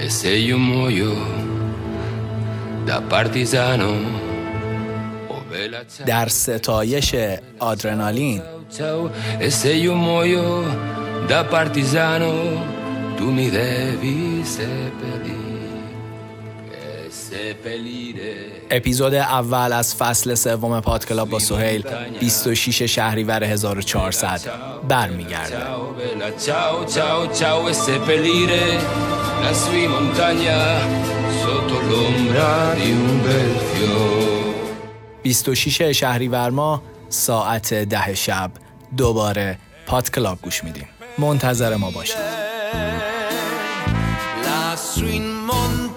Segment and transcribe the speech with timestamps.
[0.00, 1.12] E se io muoio
[2.86, 3.90] da partigiano
[6.06, 7.14] در ستایش
[7.58, 8.42] آدرنالین.
[18.70, 21.84] اپیزود اول از فصل سوم پادکلاب با سهیل
[22.20, 24.40] 26 شهریور 1400
[24.88, 25.58] برمیگرده.
[29.42, 30.60] la sui montagna
[31.42, 34.38] sotto l'ombra di un bel fiore
[35.24, 38.50] 26 شهریور ماه ساعت ده شب.
[38.96, 40.88] دوباره پات کلاب گوش میدیم.
[41.18, 42.16] منتظر ما باشید.
[44.44, 45.87] La sui montagna